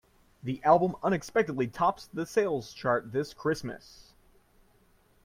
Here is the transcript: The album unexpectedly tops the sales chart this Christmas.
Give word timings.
The 0.41 0.63
album 0.63 0.95
unexpectedly 1.03 1.67
tops 1.67 2.07
the 2.07 2.25
sales 2.25 2.73
chart 2.73 3.11
this 3.11 3.35
Christmas. 3.35 4.15